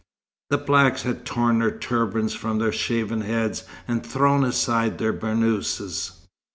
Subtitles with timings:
[0.49, 6.23] The blacks had torn their turbans from their shaven heads, and thrown aside their burnouses.